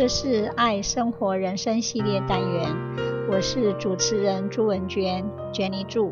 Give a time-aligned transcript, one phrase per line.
[0.00, 2.74] 这是爱生活人生系列单元，
[3.28, 5.22] 我是主持人朱文娟
[5.52, 6.10] ，Jenny 朱。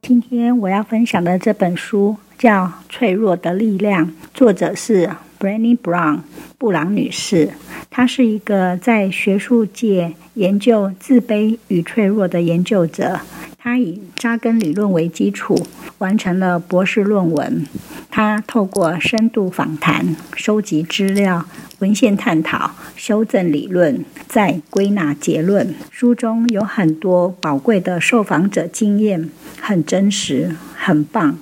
[0.00, 6.20] 今天我要分享的这本书叫《脆弱的力量》，作者是 Brené Brown
[6.62, 7.48] 布朗女士。
[7.90, 13.18] 她是一个在学术界研究自卑与脆弱的研究者。
[13.58, 15.66] 她以扎根理论为基础，
[15.98, 17.66] 完成了博士论文。
[18.08, 21.44] 她透过深度访谈、收集资料、
[21.80, 25.74] 文献探讨、修正理论，再归纳结论。
[25.90, 29.28] 书中有很多宝贵的受访者经验，
[29.60, 31.36] 很真实，很棒。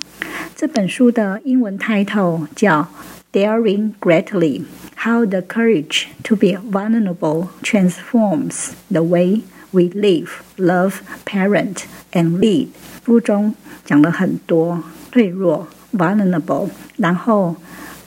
[0.55, 2.87] 这本书的英文 title 叫
[3.33, 4.63] 《Daring Greatly:
[5.03, 11.73] How the Courage to Be Vulnerable Transforms the Way We Live, Love, Parent》。
[12.11, 12.67] And lead
[13.03, 17.55] 书中讲了很多脆弱 vulnerable，然后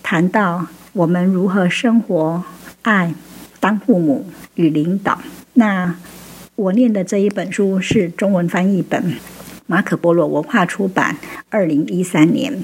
[0.05, 2.45] 谈到我们如何生活、
[2.83, 3.13] 爱、
[3.59, 5.19] 当父母与领导。
[5.55, 5.97] 那
[6.55, 9.17] 我念的这一本书是中文翻译本，
[9.67, 11.17] 马可波罗文化出版，
[11.51, 12.63] 二零一三年。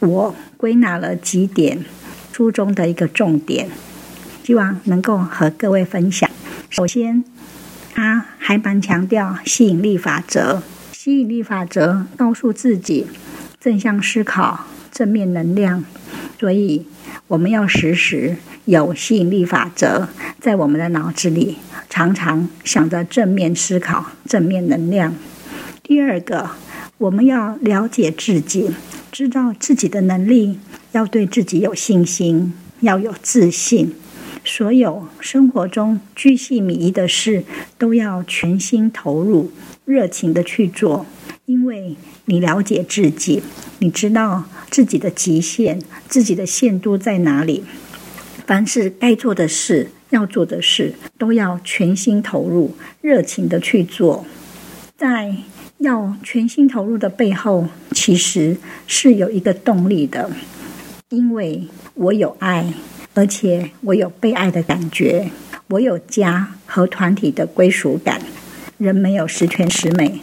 [0.00, 1.82] 我归纳了几点
[2.32, 3.68] 书中的一个重点，
[4.42, 6.28] 希望能够和各位分享。
[6.70, 7.22] 首先，
[7.94, 10.62] 他还蛮强调吸引力法则。
[10.92, 13.06] 吸引力法则告诉自己
[13.60, 15.84] 正向思考、正面能量，
[16.38, 16.86] 所以
[17.26, 20.08] 我们要时时有吸引力法则
[20.40, 21.58] 在我们的脑子里，
[21.90, 25.14] 常常想着正面思考、正面能量。
[25.82, 26.50] 第二个，
[26.98, 28.70] 我们要了解自己，
[29.10, 30.60] 知道自己的能力，
[30.92, 33.94] 要对自己有信心，要有自信。
[34.44, 37.44] 所有生活中巨细靡遗的事，
[37.78, 39.52] 都要全心投入、
[39.84, 41.06] 热情的去做，
[41.46, 43.42] 因为你了解自己，
[43.78, 47.64] 你知道自己的极限、自己的限度在哪里。
[48.44, 54.26] 凡是该做的事、要做的事，都要全心投入、热情的去做。
[54.96, 55.36] 在
[55.78, 58.56] 要全心投入的背后，其实
[58.88, 60.28] 是有一个动力的，
[61.12, 62.72] 因为我有爱。
[63.14, 65.30] 而且我有被爱的感觉，
[65.68, 68.18] 我有家和团体的归属感。
[68.78, 70.20] 人没有十全十美，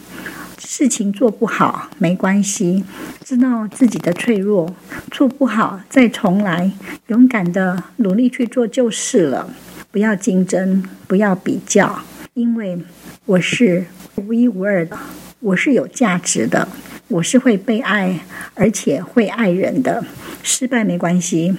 [0.58, 2.84] 事情做不好没关系，
[3.24, 4.74] 知道自己的脆弱，
[5.12, 6.72] 做不好再重来，
[7.06, 9.48] 勇敢的努力去做就是了。
[9.92, 12.00] 不要竞争，不要比较，
[12.34, 12.76] 因为
[13.24, 13.86] 我是
[14.16, 14.98] 独一无二的，
[15.38, 16.66] 我是有价值的，
[17.10, 18.20] 我是会被爱，
[18.54, 20.04] 而且会爱人的。
[20.44, 21.56] 失败没关系。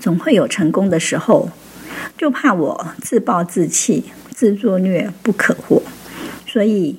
[0.00, 1.50] 总会有成功的时候，
[2.16, 5.82] 就怕我自暴自弃、自作孽不可活。
[6.46, 6.98] 所以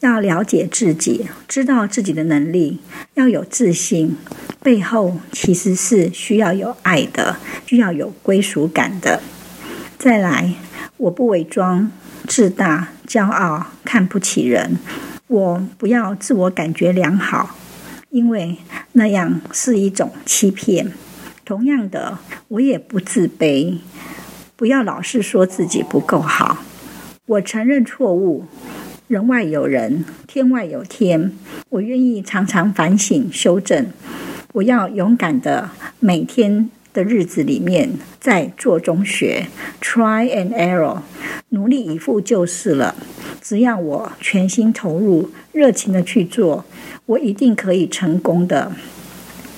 [0.00, 2.80] 要了解自己，知道自己的能力，
[3.14, 4.16] 要有自信。
[4.60, 9.22] 背后其实是需要有爱的，需要有归属感的。
[9.98, 10.54] 再来，
[10.96, 11.92] 我不伪装、
[12.26, 14.78] 自大、骄傲、看不起人。
[15.30, 17.54] 我不要自我感觉良好，
[18.10, 18.56] 因为
[18.94, 20.90] 那样是一种欺骗。
[21.44, 22.18] 同样的，
[22.48, 23.76] 我也不自卑，
[24.56, 26.64] 不要老是说自己不够好。
[27.26, 28.44] 我承认错误，
[29.06, 31.30] 人外有人，天外有天。
[31.68, 33.86] 我愿意常常反省修正。
[34.54, 35.70] 我要勇敢的
[36.00, 39.46] 每天的日子里面，在做中学
[39.80, 41.02] ，try and error，
[41.50, 42.96] 努力以赴就是了。
[43.40, 46.64] 只要我全心投入，热情的去做，
[47.06, 48.72] 我一定可以成功的。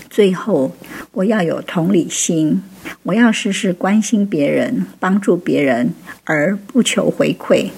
[0.08, 0.72] 最后，
[1.12, 2.62] 我要有同理心，
[3.02, 7.70] 我要时时关心别人，帮助别人，而不求回馈。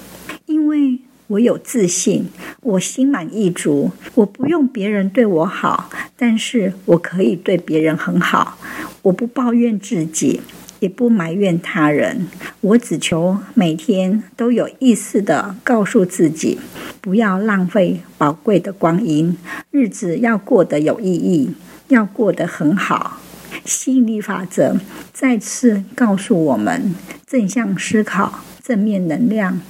[0.46, 0.99] 因为
[1.29, 2.29] 我有自信，
[2.61, 8.58] 我心满意足，我不用别人对我好，但是我可以对别人很好。
[9.02, 10.40] 我不抱怨自己，
[10.84, 12.28] 也不埋怨他人，
[12.60, 16.60] 我只求每天都有意识地告诉自己，
[17.00, 19.34] 不要浪费宝贵的光阴，
[19.70, 21.54] 日子要过得有意义。
[21.88, 23.19] 要过得很好，
[23.64, 24.76] 吸引力法则
[25.12, 26.94] 再次告诉我们：
[27.26, 29.60] 正向思考，正面能量。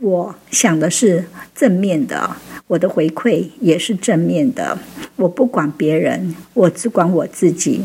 [0.00, 2.36] 我想的是正面的，
[2.68, 4.78] 我的回馈也是正面的。
[5.16, 7.82] 我不管别人，我只管我自己。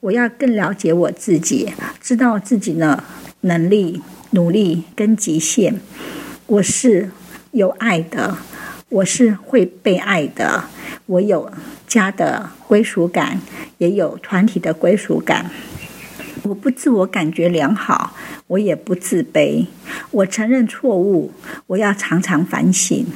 [0.00, 3.02] 我要更了解我自己，知道自己的
[3.40, 4.00] 能力、
[4.30, 5.80] 努力跟极限。
[6.46, 7.10] 我是
[7.50, 8.38] 有爱的，
[8.90, 10.64] 我是会被爱的。
[11.06, 11.50] 我有
[11.88, 13.40] 家的归属感，
[13.78, 15.50] 也有团体的归属感。
[16.48, 18.14] 我不自我感觉良好，
[18.46, 19.66] 我也不自卑。
[20.10, 21.30] 我承认错误，
[21.66, 23.06] 我要常常反省。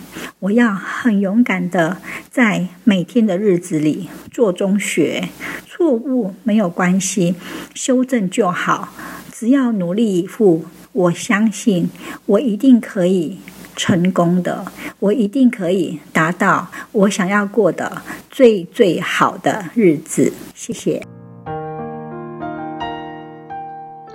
[0.40, 1.96] 我要很勇敢的
[2.31, 5.29] 在每天的日子里做中学。
[5.67, 7.34] 错误没有关系，
[7.75, 8.93] 修正就好。
[9.32, 11.88] 只要努力以赴，我相信
[12.26, 13.38] 我一定可以
[13.75, 14.64] 成功的。
[14.99, 20.32] 我一定可以达到我想要过的最最好的日子。
[20.55, 21.21] 谢谢。